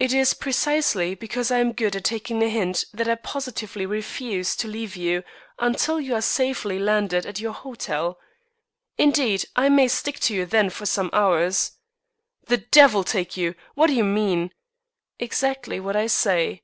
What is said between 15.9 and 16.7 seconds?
I say."